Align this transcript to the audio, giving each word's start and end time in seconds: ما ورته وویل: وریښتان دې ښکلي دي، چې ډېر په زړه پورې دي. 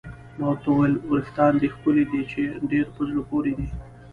ما 0.37 0.45
ورته 0.49 0.67
وویل: 0.69 0.93
وریښتان 1.09 1.51
دې 1.61 1.67
ښکلي 1.73 2.03
دي، 2.11 2.21
چې 2.31 2.41
ډېر 2.71 2.85
په 2.95 3.01
زړه 3.09 3.21
پورې 3.29 3.51
دي. 3.57 3.67